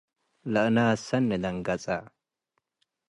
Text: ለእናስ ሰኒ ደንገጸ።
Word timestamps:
ለእናስ 0.51 0.99
ሰኒ 1.07 1.29
ደንገጸ። 1.43 1.85